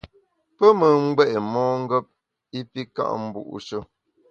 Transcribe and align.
Pe 0.55 0.67
me 0.79 0.87
ngbé’ 1.05 1.23
mongep 1.51 2.05
i 2.59 2.61
pi 2.71 2.81
ka’ 2.95 3.03
mbu’she. 3.23 3.79